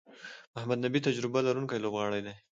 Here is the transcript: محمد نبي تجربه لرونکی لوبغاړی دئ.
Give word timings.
محمد 0.53 0.77
نبي 0.85 0.99
تجربه 1.07 1.39
لرونکی 1.45 1.77
لوبغاړی 1.83 2.21
دئ. 2.25 2.35